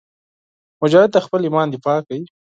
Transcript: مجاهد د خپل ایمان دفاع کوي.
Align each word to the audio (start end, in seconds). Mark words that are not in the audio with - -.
مجاهد 0.81 1.09
د 1.13 1.17
خپل 1.25 1.41
ایمان 1.45 1.67
دفاع 1.71 1.97
کوي. 2.07 2.25